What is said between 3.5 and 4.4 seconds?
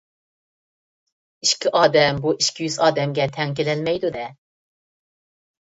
كېلەلمەيدۇ-دە.